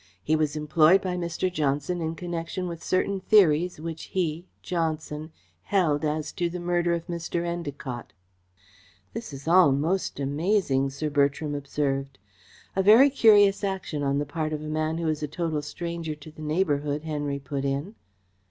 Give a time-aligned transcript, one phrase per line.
[0.23, 1.53] He was employed by Mr.
[1.53, 5.31] Johnson in connection with certain theories which he Johnson
[5.61, 7.45] held as to the murder of Mr.
[7.45, 8.07] Endacott."
[9.13, 12.17] "This is all most amazing," Sir Bertram observed.
[12.75, 16.15] "A very curious action on the part of a man who is a total stranger
[16.15, 17.93] to the neighbourhood," Henry put in.